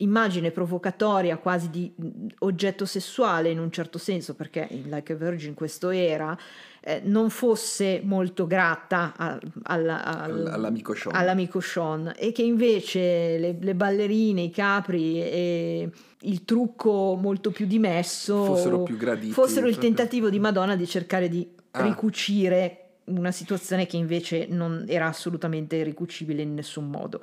immagine 0.00 0.50
provocatoria 0.50 1.36
quasi 1.38 1.70
di 1.70 1.92
oggetto 2.40 2.84
sessuale 2.84 3.50
in 3.50 3.58
un 3.58 3.70
certo 3.70 3.98
senso, 3.98 4.34
perché 4.34 4.66
in 4.70 4.88
Like 4.88 5.12
a 5.12 5.16
Virgin 5.16 5.54
questo 5.54 5.90
era, 5.90 6.36
eh, 6.80 7.00
non 7.04 7.30
fosse 7.30 8.00
molto 8.02 8.46
grata 8.46 9.14
a, 9.16 9.38
alla, 9.64 10.04
al, 10.04 10.46
all'amico, 10.46 10.94
Sean. 10.94 11.14
all'amico, 11.14 11.60
Sean. 11.60 12.12
e 12.16 12.32
che 12.32 12.42
invece 12.42 13.38
le, 13.38 13.56
le, 13.60 13.74
ballerine, 13.74 14.42
i 14.42 14.50
capri 14.50 15.20
e 15.20 15.90
il 16.20 16.44
trucco 16.44 17.16
molto 17.20 17.50
più 17.50 17.66
dimesso 17.66 18.44
fossero 18.44 18.82
più 18.82 18.96
graditi. 18.96 19.32
Fossero 19.32 19.66
il 19.66 19.78
tentativo 19.78 20.30
di 20.30 20.38
Madonna 20.38 20.76
di 20.76 20.86
cercare 20.86 21.28
di 21.28 21.46
ah. 21.72 21.82
ricucire 21.82 22.76
una 23.04 23.32
situazione 23.32 23.86
che 23.86 23.96
invece 23.96 24.46
non 24.48 24.84
era 24.88 25.06
assolutamente 25.06 25.82
ricucibile 25.82 26.42
in 26.42 26.54
nessun 26.54 26.88
modo. 26.88 27.22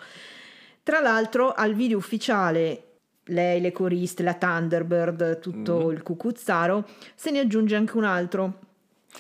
Tra 0.88 1.01
l'altro 1.01 1.51
al 1.51 1.74
video 1.74 1.98
ufficiale 1.98 3.00
lei, 3.25 3.60
le 3.60 3.74
coriste, 3.74 4.24
la 4.24 4.36
Thunderbird, 4.36 5.39
tutto 5.39 5.88
mm. 5.88 5.91
il 5.91 6.01
cucuzzaro, 6.01 6.88
se 7.13 7.29
ne 7.29 7.39
aggiunge 7.39 7.75
anche 7.75 7.98
un 7.98 8.06
altro 8.06 8.60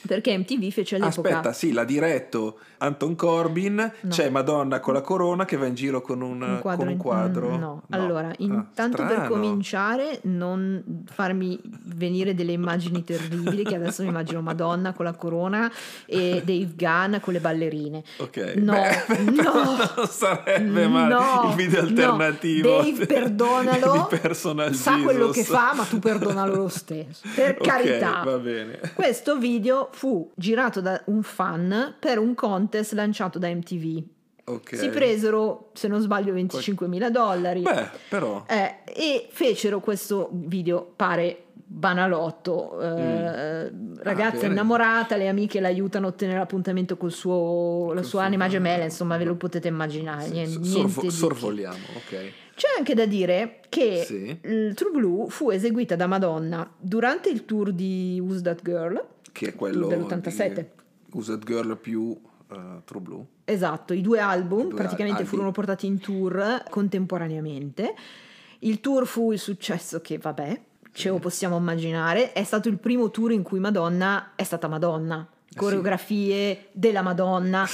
perché 0.05 0.37
MTV 0.37 0.69
fece 0.69 0.95
all'epoca. 0.95 1.29
Aspetta, 1.29 1.53
sì, 1.53 1.71
l'ha 1.71 1.83
diretto 1.83 2.59
Anton 2.79 3.15
Corbin. 3.15 3.75
No. 3.75 4.09
C'è 4.09 4.29
Madonna 4.29 4.79
con 4.79 4.93
la 4.93 5.01
corona 5.01 5.45
che 5.45 5.57
va 5.57 5.65
in 5.65 5.75
giro 5.75 6.01
con 6.01 6.21
un, 6.21 6.41
un 6.41 6.59
quadro. 6.59 6.83
Con 6.83 6.93
un 6.93 6.97
quadro. 6.97 7.53
In... 7.53 7.59
No. 7.59 7.59
no. 7.59 7.83
allora, 7.89 8.31
intanto 8.37 9.01
ah, 9.01 9.05
per 9.05 9.27
cominciare, 9.27 10.19
non 10.23 11.03
farmi 11.09 11.59
venire 11.63 12.33
delle 12.33 12.51
immagini 12.51 13.03
terribili. 13.03 13.63
che 13.63 13.75
adesso 13.75 14.03
mi 14.03 14.09
immagino 14.09 14.41
Madonna 14.41 14.93
con 14.93 15.05
la 15.05 15.13
corona 15.13 15.71
e 16.05 16.41
Dave 16.45 16.73
Gunn 16.75 17.15
con 17.19 17.33
le 17.33 17.39
ballerine. 17.39 18.03
Ok, 18.17 18.53
no, 18.57 18.73
Beh, 18.73 19.17
no, 19.41 19.77
non 19.95 20.07
sarebbe 20.07 20.87
mai 20.87 21.49
il 21.49 21.55
video 21.55 21.81
alternativo. 21.81 22.81
Dave, 22.81 23.05
perdonalo. 23.05 24.09
Sa 24.71 24.97
quello 25.01 25.29
che 25.29 25.43
fa, 25.43 25.73
ma 25.73 25.83
tu 25.83 25.99
perdonalo 25.99 26.55
lo 26.55 26.67
stesso. 26.67 27.27
Per 27.33 27.57
okay, 27.59 27.67
carità. 27.67 28.21
Va 28.23 28.37
bene. 28.37 28.79
Questo 28.93 29.37
video 29.37 29.86
video 29.87 29.89
fu 29.91 30.31
girato 30.35 30.81
da 30.81 31.01
un 31.05 31.23
fan 31.23 31.95
per 31.99 32.19
un 32.19 32.33
contest 32.35 32.93
lanciato 32.93 33.39
da 33.39 33.47
MTV. 33.49 34.03
Okay. 34.49 34.79
Si 34.79 34.89
presero, 34.89 35.71
se 35.73 35.89
non 35.89 35.99
sbaglio, 35.99 36.31
25 36.31 36.87
mila 36.87 37.09
dollari. 37.09 37.61
Beh, 37.61 37.89
però. 38.07 38.45
Eh, 38.47 38.77
e 38.85 39.27
fecero 39.29 39.81
questo 39.81 40.29
video, 40.31 40.89
pare 40.95 41.43
banalotto, 41.69 42.79
eh, 42.79 43.69
mm. 43.69 43.95
ragazza 43.99 44.45
ah, 44.45 44.49
innamorata, 44.49 45.17
le 45.17 45.27
amiche 45.27 45.59
l'aiutano 45.59 46.05
a 46.05 46.09
ottenere 46.09 46.37
l'appuntamento 46.37 46.95
con 46.95 47.11
suo, 47.11 47.91
la 47.93 48.03
sua 48.03 48.23
anima 48.23 48.47
gemella, 48.47 48.85
insomma 48.85 49.17
ve 49.17 49.25
lo 49.25 49.35
potete 49.35 49.67
immaginare. 49.67 50.29
Niente, 50.29 50.63
Sorvo, 50.63 51.09
sorvoliamo, 51.09 51.85
ok. 51.97 52.31
C'è 52.55 52.67
anche 52.77 52.95
da 52.95 53.05
dire 53.05 53.59
che 53.69 54.03
sì. 54.05 54.39
il 54.43 54.73
True 54.73 54.91
Blue 54.91 55.29
fu 55.29 55.51
eseguita 55.51 55.95
da 55.95 56.07
Madonna 56.07 56.67
durante 56.79 57.29
il 57.29 57.43
tour 57.45 57.71
di 57.71 58.19
Who's 58.19 58.41
That 58.41 58.61
Girl, 58.63 59.05
che 59.37 59.49
è 59.49 59.55
quello 59.55 59.85
dell'87. 59.85 60.65
Who's 61.11 61.27
That 61.27 61.45
Girl 61.45 61.77
più 61.77 62.01
uh, 62.01 62.81
True 62.83 63.01
Blue. 63.01 63.25
Esatto, 63.45 63.93
i 63.93 64.01
due 64.01 64.19
album 64.19 64.61
I 64.61 64.67
due 64.69 64.73
praticamente 64.73 65.19
albi. 65.19 65.29
furono 65.29 65.51
portati 65.51 65.85
in 65.85 65.99
tour 65.99 66.63
contemporaneamente. 66.69 67.93
Il 68.59 68.81
tour 68.81 69.05
fu 69.05 69.31
il 69.31 69.37
successo 69.37 70.01
che, 70.01 70.17
vabbè, 70.17 70.61
ce 70.91 71.09
lo 71.09 71.19
possiamo 71.19 71.55
immaginare, 71.57 72.33
è 72.33 72.43
stato 72.43 72.67
il 72.67 72.79
primo 72.79 73.11
tour 73.11 73.31
in 73.31 73.43
cui 73.43 73.59
Madonna 73.59 74.31
è 74.33 74.43
stata 74.43 74.67
Madonna. 74.67 75.27
Eh 75.57 75.59
Coreografie 75.59 76.53
sì. 76.53 76.67
della 76.71 77.01
Madonna 77.01 77.65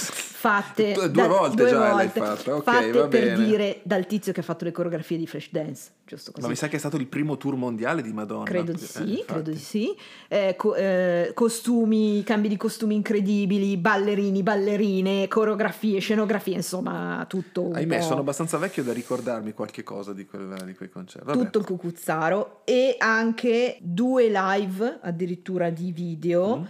fatte 0.44 0.92
due 0.92 1.10
da, 1.10 1.28
volte 1.28 1.56
due 1.56 1.70
già 1.70 1.78
volte, 1.78 2.20
l'hai 2.20 2.36
fatta, 2.36 2.56
okay, 2.56 2.92
fatte 2.92 3.08
per 3.08 3.08
bene. 3.08 3.46
dire 3.46 3.80
dal 3.84 4.06
tizio 4.06 4.34
che 4.34 4.42
ha 4.42 4.44
fatto 4.44 4.66
le 4.66 4.72
coreografie 4.72 5.18
di 5.18 5.26
Flashdance, 5.26 5.92
giusto 6.06 6.32
così. 6.32 6.44
Ma 6.44 6.50
mi 6.50 6.58
sa 6.58 6.68
che 6.68 6.76
è 6.76 6.80
stato 6.80 6.98
il 6.98 7.08
primo 7.08 7.38
tour 7.38 7.56
mondiale 7.56 8.02
di 8.02 8.12
Madonna. 8.12 8.44
Credo 8.44 8.74
di 8.74 8.80
sì, 8.80 9.20
eh, 9.20 9.26
credo 9.26 9.52
di 9.52 9.58
sì. 9.58 9.96
Eh, 10.28 10.56
co- 10.58 10.76
eh, 10.76 11.32
costumi, 11.34 12.24
cambi 12.24 12.50
di 12.50 12.58
costumi 12.58 12.96
incredibili, 12.96 13.78
ballerini, 13.78 14.44
ballerine, 14.44 15.30
coreografie, 15.30 16.00
scenografie, 16.00 16.56
insomma, 16.56 17.26
tutto. 17.30 17.72
Ahimè, 17.72 18.02
sono 18.02 18.20
abbastanza 18.20 18.58
vecchio 18.58 18.84
da 18.84 18.92
ricordarmi 18.92 19.54
qualche 19.54 19.84
cosa 19.84 20.12
di, 20.12 20.26
quel, 20.26 20.62
di 20.66 20.74
quei 20.74 20.90
concerti. 20.90 21.26
Vabbè. 21.26 21.42
Tutto 21.42 21.60
il 21.60 21.66
cucuzzaro 21.66 22.62
e 22.66 22.96
anche 22.98 23.78
due 23.80 24.28
live 24.30 25.00
addirittura 25.02 25.70
di 25.70 25.92
video. 25.94 26.58
Mm 26.58 26.64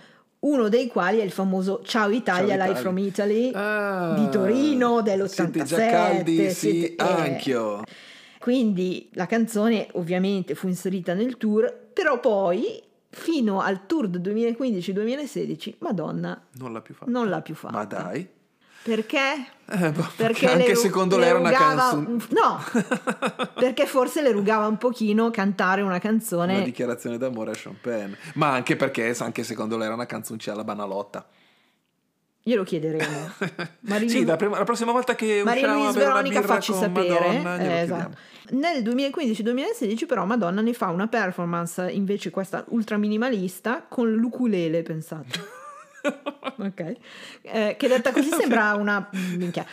uno 0.44 0.70
dei 0.70 0.88
quali 0.88 1.20
è 1.20 1.24
il 1.24 1.32
famoso 1.32 1.82
Ciao 1.84 2.10
Italia, 2.10 2.58
Ciao 2.58 2.68
Live 2.68 2.80
from 2.80 2.98
Italy 2.98 3.52
ah, 3.54 4.16
di 4.18 4.30
Torino 4.30 5.02
dell'87. 5.02 5.28
Siete 5.28 5.64
già 5.64 5.78
caldi, 5.78 6.50
sì, 6.50 6.70
siete, 6.72 7.04
anch'io. 7.04 7.82
Eh, 7.82 7.84
quindi 8.40 9.10
la 9.14 9.26
canzone 9.26 9.88
ovviamente 9.94 10.56
fu 10.56 10.68
inserita 10.68 11.14
nel 11.14 11.38
tour, 11.38 11.74
però 11.94 12.20
poi 12.20 12.82
fino 13.10 13.62
al 13.62 13.86
tour 13.86 14.08
del 14.08 14.22
2015-2016 14.22 15.76
Madonna 15.80 16.42
non 16.54 16.74
l'ha 16.74 16.82
più 16.82 16.94
fatta. 16.94 17.12
Non 17.12 17.30
l'ha 17.30 17.42
più 17.42 17.56
fatta. 17.56 17.74
Ma 17.74 17.86
dai. 17.86 18.28
Perché? 18.84 19.48
Eh, 19.66 19.92
boh, 19.92 20.12
perché 20.18 20.50
anche 20.50 20.68
le, 20.68 20.76
secondo 20.76 21.18
lei 21.18 21.30
era 21.30 21.40
una 21.40 21.52
canzone. 21.52 22.18
No, 22.30 22.62
perché 23.56 23.86
forse 23.86 24.22
le 24.22 24.32
rugava 24.32 24.68
un 24.68 24.78
pochino 24.78 25.32
cantare 25.32 25.82
una 25.82 26.00
canzone. 26.00 26.56
Una 26.56 26.64
dichiarazione 26.64 27.18
d'amore 27.18 27.52
a 27.52 27.54
Sean 27.54 27.78
Penn. 27.80 28.12
Ma 28.34 28.52
anche 28.52 28.76
perché 28.76 29.16
anche 29.18 29.44
secondo 29.44 29.78
lei 29.78 29.86
era 29.86 29.96
una 29.96 30.06
canzoncella 30.06 30.66
banalotta. 30.66 31.26
Glielo 32.46 32.64
chiederemo. 32.64 33.32
Marini... 33.88 34.10
sì, 34.10 34.26
la, 34.26 34.36
prima, 34.36 34.58
la, 34.58 34.66
prossima 34.66 34.92
volta 34.92 35.16
che 35.16 35.44
Maria 35.46 35.66
usciamo 35.66 35.88
a 35.88 35.92
Veronica 35.94 36.42
facci 36.42 36.74
sapere. 36.74 37.40
Madonna, 37.42 37.58
eh, 37.60 37.82
esatto. 37.84 38.18
Nel 38.50 38.84
2015-2016 38.84 40.06
però 40.06 40.26
Madonna 40.26 40.60
ne 40.60 40.74
fa 40.74 40.90
una 40.90 41.08
performance 41.08 41.90
invece 41.90 42.32
questa 42.32 42.66
ultra 42.68 42.98
minimalista 42.98 43.86
con 43.88 44.12
l'ukulele, 44.12 44.84
pensate. 44.84 45.62
ok, 46.04 46.96
eh, 47.44 47.76
che 47.78 47.88
detta 47.88 48.12
così 48.12 48.30
sembra 48.30 48.74
una 48.76 49.08
minchia, 49.12 49.66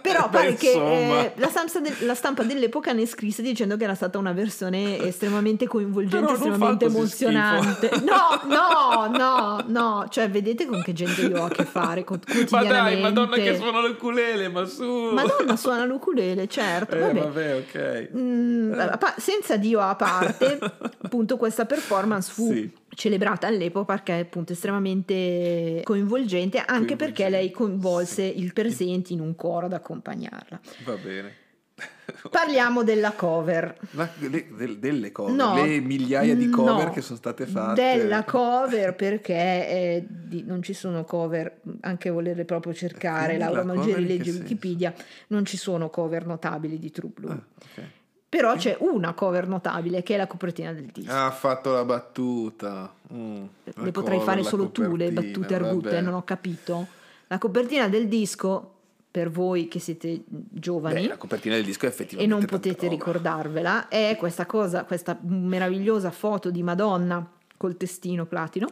però 0.00 0.28
pare 0.30 0.52
Beh, 0.52 0.56
che 0.56 0.72
eh, 0.72 1.32
la, 1.36 1.48
stampa 1.48 1.80
de- 1.80 2.06
la, 2.06 2.14
stampa 2.14 2.42
dell'epoca 2.42 2.92
ne 2.92 3.06
scrisse 3.06 3.42
dicendo 3.42 3.76
che 3.76 3.84
era 3.84 3.94
stata 3.94 4.16
una 4.16 4.32
versione 4.32 4.98
estremamente 5.04 5.66
coinvolgente, 5.66 6.32
estremamente 6.32 6.84
emozionante. 6.86 7.88
Schifo. 7.88 8.04
No, 8.16 8.40
no, 8.44 9.08
no, 9.08 9.64
no, 9.66 10.06
cioè 10.08 10.30
vedete 10.30 10.64
con 10.66 10.80
che 10.82 10.92
gente 10.92 11.22
io 11.22 11.42
ho 11.42 11.44
a 11.46 11.48
che 11.48 11.64
fare 11.64 12.04
Ma 12.50 12.64
dai, 12.64 13.00
Madonna 13.00 13.36
che 13.36 13.56
suona 13.56 13.80
l'ukulele, 13.86 14.48
ma 14.48 14.64
su! 14.64 15.10
Madonna 15.12 15.56
suona 15.56 15.84
l'ukulele, 15.84 16.46
certo. 16.46 16.94
Eh, 16.94 17.00
vabbè. 17.00 17.20
vabbè 17.20 17.56
ok. 17.56 18.08
Mm, 18.16 18.80
senza 19.16 19.56
Dio 19.56 19.80
a 19.80 19.94
parte, 19.96 20.58
appunto 21.02 21.36
questa 21.36 21.64
performance 21.64 22.32
fu... 22.32 22.52
Sì 22.52 22.84
celebrata 22.96 23.46
all'epoca 23.46 23.94
perché 23.94 24.16
è 24.16 24.22
appunto 24.22 24.52
estremamente 24.52 25.82
coinvolgente, 25.84 26.56
anche 26.58 26.66
coinvolgente. 26.66 26.96
perché 26.96 27.28
lei 27.28 27.50
coinvolse 27.50 28.22
il 28.24 28.52
presente 28.52 29.12
in 29.12 29.20
un 29.20 29.36
coro 29.36 29.66
ad 29.66 29.74
accompagnarla. 29.74 30.60
Va 30.84 30.94
bene. 30.96 31.44
Parliamo 32.30 32.82
della 32.82 33.12
cover. 33.12 33.76
La, 33.90 34.08
le, 34.18 34.78
delle 34.78 35.12
cover, 35.12 35.34
no, 35.34 35.62
le 35.62 35.78
migliaia 35.80 36.34
di 36.34 36.48
cover 36.48 36.86
no, 36.86 36.90
che 36.90 37.02
sono 37.02 37.18
state 37.18 37.46
fatte. 37.46 37.82
Della 37.82 38.24
cover 38.24 38.94
perché 38.94 39.34
eh, 39.34 40.06
di, 40.08 40.42
non 40.44 40.62
ci 40.62 40.72
sono 40.72 41.04
cover, 41.04 41.60
anche 41.80 42.08
volerle 42.08 42.46
proprio 42.46 42.72
cercare, 42.72 43.36
Laura 43.36 43.62
Maggieri 43.62 44.06
legge 44.06 44.30
Wikipedia, 44.30 44.94
non 45.28 45.44
ci 45.44 45.58
sono 45.58 45.90
cover 45.90 46.26
notabili 46.26 46.78
di 46.78 46.90
True 46.90 47.10
Blue. 47.12 47.30
Ah, 47.30 47.44
okay. 47.72 47.90
Però 48.36 48.54
c'è 48.54 48.76
una 48.80 49.14
cover 49.14 49.48
notabile 49.48 50.02
che 50.02 50.14
è 50.14 50.16
la 50.18 50.26
copertina 50.26 50.72
del 50.72 50.90
disco. 50.92 51.10
Ha 51.10 51.30
fatto 51.30 51.72
la 51.72 51.84
battuta. 51.84 52.92
Mm, 53.12 53.44
la 53.64 53.82
le 53.82 53.90
potrai 53.92 54.20
fare 54.20 54.42
solo 54.42 54.68
tu 54.68 54.94
le 54.94 55.10
battute 55.10 55.54
argute, 55.54 56.00
non 56.02 56.14
ho 56.14 56.22
capito. 56.22 56.86
La 57.28 57.38
copertina 57.38 57.88
del 57.88 58.08
disco, 58.08 58.74
per 59.10 59.30
voi 59.30 59.68
che 59.68 59.78
siete 59.78 60.22
giovani 60.26 61.00
Beh, 61.00 61.08
la 61.08 61.16
copertina 61.16 61.54
del 61.54 61.64
disco 61.64 61.86
è 61.86 61.88
effettivamente 61.88 62.34
e 62.34 62.38
non 62.38 62.46
potete 62.46 62.86
ricordarvela, 62.88 63.88
è 63.88 64.14
questa 64.18 64.44
cosa, 64.44 64.84
questa 64.84 65.18
meravigliosa 65.22 66.10
foto 66.10 66.50
di 66.50 66.62
Madonna 66.62 67.26
col 67.56 67.76
testino 67.78 68.26
platino 68.26 68.68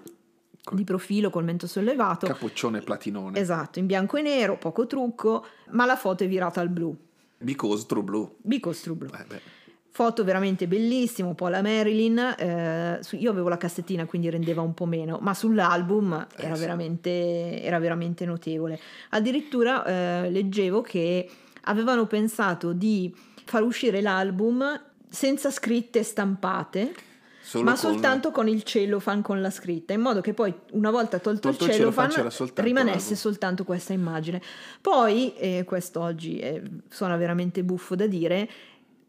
di 0.73 0.85
profilo 0.85 1.31
col 1.31 1.45
mento 1.45 1.67
sollevato. 1.67 2.27
Capoccione 2.27 2.81
platinone. 2.81 3.39
Esatto, 3.39 3.79
in 3.79 3.87
bianco 3.87 4.17
e 4.17 4.23
nero, 4.23 4.57
poco 4.57 4.87
trucco, 4.87 5.45
ma 5.71 5.85
la 5.85 5.97
foto 5.97 6.25
è 6.25 6.29
virata 6.29 6.61
al 6.61 6.69
blu. 6.69 6.97
Because 7.45 7.87
True 7.87 8.03
Blue. 8.03 8.35
Because 8.43 8.83
True 8.83 8.97
Blue. 8.97 9.11
Eh 9.13 9.63
Foto 9.95 10.25
veramente 10.25 10.67
po' 11.37 11.47
la 11.47 11.63
Marilyn. 11.63 12.19
Eh, 12.37 13.01
io 13.13 13.31
avevo 13.31 13.49
la 13.49 13.57
cassettina, 13.57 14.07
quindi 14.07 14.29
rendeva 14.29 14.61
un 14.61 14.75
po' 14.75 14.87
meno, 14.87 15.21
ma 15.23 15.35
sull'album 15.35 16.27
eh, 16.37 16.43
era, 16.43 16.57
sì. 16.57 16.61
veramente, 16.63 17.63
era, 17.63 17.79
veramente, 17.79 18.25
notevole. 18.25 18.81
Addirittura 19.11 19.85
eh, 20.25 20.31
leggevo 20.31 20.81
che 20.81 21.31
avevano 21.67 22.07
pensato 22.07 22.73
di 22.73 23.15
far 23.45 23.63
uscire 23.63 24.01
l'album 24.01 24.83
senza 25.09 25.53
scritte 25.53 26.03
stampate 26.03 26.93
Solo 27.47 27.65
ma 27.65 27.73
con... 27.73 27.79
soltanto 27.79 28.31
con 28.31 28.49
il 28.49 28.63
cellophane 28.63 29.21
con 29.21 29.43
la 29.43 29.51
scritta, 29.51 29.93
in 29.93 30.01
modo 30.01 30.23
che 30.23 30.33
poi 30.33 30.53
una 30.71 30.91
volta 30.91 31.19
tolto, 31.19 31.51
tolto 31.51 31.67
il 31.67 31.73
cellophane, 31.73 32.11
cellophane 32.11 32.53
rimanesse 32.55 32.99
l'album. 32.99 33.17
soltanto 33.17 33.65
questa 33.65 33.93
immagine. 33.93 34.41
Poi, 34.81 35.35
e 35.37 35.65
questo 35.67 36.01
oggi 36.01 36.39
è, 36.39 36.63
suona 36.89 37.19
veramente 37.19 37.63
buffo 37.63 37.95
da 37.95 38.07
dire, 38.07 38.49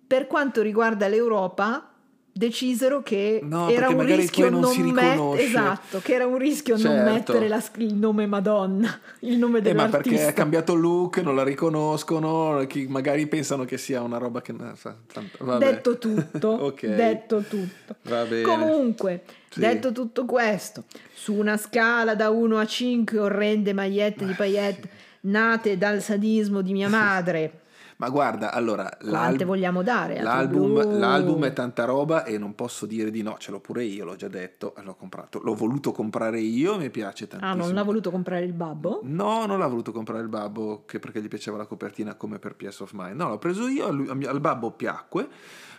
per 0.05 0.27
quanto 0.27 0.61
riguarda 0.61 1.07
l'Europa, 1.07 1.94
decisero 2.37 3.01
che 3.01 3.39
no, 3.43 3.69
era 3.69 3.87
un 3.87 4.05
rischio 4.05 4.49
non, 4.49 4.59
non 4.59 4.89
mettere 4.89 5.41
esatto, 5.41 6.01
che 6.01 6.15
era 6.15 6.25
un 6.25 6.37
rischio 6.37 6.77
certo. 6.77 6.93
non 6.93 7.13
mettere 7.13 7.47
la, 7.47 7.63
il 7.77 7.93
nome 7.93 8.25
Madonna, 8.25 8.99
il 9.21 9.37
nome 9.37 9.61
dell'artista. 9.61 9.99
Eh, 9.99 10.01
ma 10.01 10.17
perché 10.17 10.27
ha 10.27 10.33
cambiato 10.33 10.73
look, 10.73 11.19
non 11.19 11.33
la 11.33 11.45
riconoscono, 11.45 12.67
magari 12.89 13.27
pensano 13.27 13.63
che 13.63 13.77
sia 13.77 14.01
una 14.01 14.17
roba 14.17 14.41
che 14.41 14.53
Vabbè. 14.53 15.65
detto 15.65 15.95
tutto, 15.97 16.65
okay. 16.65 16.93
detto 16.93 17.41
tutto. 17.47 17.95
Comunque, 18.43 19.23
sì. 19.49 19.61
detto 19.61 19.93
tutto 19.93 20.25
questo, 20.25 20.83
su 21.13 21.35
una 21.35 21.55
scala 21.55 22.15
da 22.15 22.31
1 22.31 22.57
a 22.57 22.65
5 22.65 23.17
orrende 23.17 23.71
magliette 23.71 24.25
di 24.25 24.33
paillette 24.33 24.89
nate 25.21 25.77
dal 25.77 26.01
sadismo 26.01 26.59
di 26.59 26.73
mia 26.73 26.89
madre 26.89 27.61
ma 27.97 28.09
guarda, 28.09 28.51
allora... 28.51 28.89
Quante 28.99 29.45
vogliamo 29.45 29.81
dare? 29.81 30.21
L'album, 30.21 30.99
l'album, 30.99 31.45
è 31.45 31.53
tanta 31.53 31.85
roba 31.85 32.25
e 32.25 32.37
non 32.37 32.55
posso 32.55 32.85
dire 32.85 33.09
di 33.09 33.21
no, 33.21 33.37
ce 33.37 33.51
l'ho 33.51 33.59
pure 33.59 33.83
io, 33.83 34.03
l'ho 34.03 34.15
già 34.15 34.27
detto, 34.27 34.73
l'ho 34.81 34.95
comprato. 34.95 35.39
L'ho 35.41 35.53
voluto 35.53 35.91
comprare 35.91 36.39
io, 36.39 36.77
mi 36.77 36.89
piace 36.89 37.27
tantissimo. 37.27 37.61
Ah, 37.61 37.65
non 37.65 37.73
l'ha 37.73 37.83
voluto 37.83 38.11
comprare 38.11 38.43
il 38.43 38.53
babbo? 38.53 38.99
No, 39.03 39.45
non 39.45 39.59
l'ha 39.59 39.67
voluto 39.67 39.91
comprare 39.91 40.21
il 40.21 40.29
babbo, 40.29 40.83
che 40.85 40.99
perché 40.99 41.21
gli 41.21 41.27
piaceva 41.27 41.57
la 41.57 41.65
copertina 41.65 42.15
come 42.15 42.39
per 42.39 42.55
Piece 42.55 42.83
of 42.83 42.91
Mind. 42.93 43.15
No, 43.15 43.29
l'ho 43.29 43.39
preso 43.39 43.67
io, 43.67 43.87
al, 43.87 44.25
al 44.27 44.39
babbo 44.39 44.71
piacque 44.71 45.29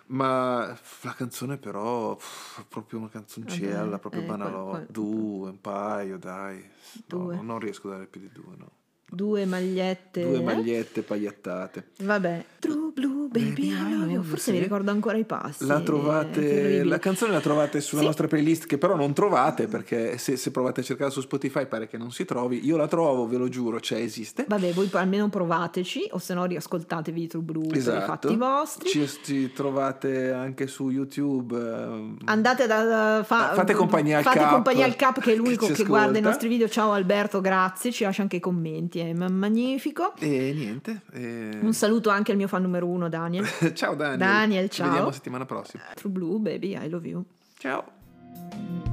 ma 0.09 0.67
la 1.03 1.15
canzone 1.15 1.57
però 1.57 2.15
pff, 2.15 2.65
proprio 2.69 3.01
una 3.01 3.09
canzoncella, 3.09 3.99
proprio 3.99 4.23
eh, 4.23 4.27
banalò, 4.27 4.81
due, 4.89 5.51
un 5.51 5.61
paio, 5.61 6.17
dai. 6.17 6.65
No, 7.09 7.43
non 7.43 7.59
riesco 7.59 7.89
a 7.89 7.93
dare 7.93 8.07
più 8.07 8.21
di 8.21 8.31
due, 8.33 8.55
no. 8.57 8.71
Due 9.09 9.45
magliette. 9.47 10.23
Due 10.23 10.41
magliette 10.43 11.03
pagliattate. 11.03 11.91
Vabbè. 12.03 12.45
True 12.59 12.91
Blue 12.93 13.29
Baby, 13.29 13.69
I 13.69 13.95
love 13.97 14.11
you. 14.11 14.23
Forse 14.23 14.51
mi 14.51 14.59
ricordo 14.59 14.91
ancora 14.91 15.17
i 15.17 15.25
passi. 15.25 15.65
La 15.67 15.81
trovate, 15.81 16.41
terribile. 16.41 16.85
la 16.85 16.99
canzone 16.99 17.33
la 17.33 17.41
trovate 17.41 17.81
sulla 17.81 18.01
Sì. 18.01 18.07
nostra 18.07 18.27
playlist 18.27 18.67
che 18.67 18.79
però 18.79 18.97
non 18.97 19.13
trovate 19.13 19.69
perché 19.69 20.17
se, 20.19 20.37
se 20.37 20.51
provate 20.51 20.81
a 20.81 20.83
cercare 20.83 21.11
su 21.11 21.21
Spotify 21.21 21.67
pare 21.67 21.87
che 21.87 21.99
non 21.99 22.11
si 22.11 22.25
trovi. 22.25 22.65
Io 22.67 22.77
la 22.77 22.89
trovo, 22.89 23.27
ve 23.29 23.37
lo 23.37 23.49
giuro, 23.49 23.79
c'è, 23.79 23.97
esiste. 23.99 24.45
Vabbè, 24.49 24.73
voi 24.73 24.89
almeno 24.93 25.29
provateci, 25.29 26.09
o 26.13 26.19
se 26.19 26.35
no 26.35 26.45
riascoltatevi 26.47 27.27
True 27.29 27.43
Blue 27.43 27.67
per 27.67 27.77
i 27.77 27.79
Esatto. 27.79 28.07
fatti 28.07 28.37
vostri. 28.37 28.89
Ci, 28.89 29.09
ci 29.23 29.53
trovate 29.53 30.33
anche 30.33 30.67
su 30.67 30.89
YouTube. 30.91 31.57
ehm, 31.57 32.17
Andate 32.25 32.67
da, 32.67 33.23
fa- 33.25 33.53
Fate 33.55 33.75
compagnia 33.75 34.19
al 34.19 34.25
fate 34.25 34.39
Cap, 34.39 34.51
compagnia 34.53 34.85
al 34.87 34.97
Cap 34.97 35.21
che 35.21 35.31
è 35.31 35.35
che 35.35 35.39
l'unico 35.39 35.67
ci 35.67 35.73
che, 35.75 35.85
guarda 35.85 36.19
i 36.19 36.23
nostri 36.23 36.49
video. 36.49 36.69
Ciao 36.69 36.91
Alberto, 36.93 37.41
grazie, 37.41 37.93
ci 37.93 38.03
lascia 38.05 38.23
anche 38.23 38.37
i 38.37 38.41
commenti, 38.41 38.96
ma- 39.15 39.29
magnifico. 39.29 40.15
E 40.19 40.53
niente. 40.55 41.03
e- 41.13 41.59
Un 41.61 41.73
saluto 41.75 42.11
anche 42.11 42.33
al 42.33 42.37
mio 42.37 42.49
fan 42.49 42.63
numero 42.63 42.87
uno, 42.87 43.09
Daniel. 43.09 43.47
ciao 43.75 43.95
Daniel. 43.95 44.19
Daniel, 44.19 44.69
Ci 44.69 44.77
ciao. 44.77 44.89
vediamo 44.89 45.11
settimana 45.11 45.45
prossima. 45.45 45.83
True 45.95 46.13
Blue, 46.13 46.39
baby, 46.39 46.77
I 46.77 46.89
love 46.89 47.07
you. 47.09 47.25
Ciao. 47.59 48.86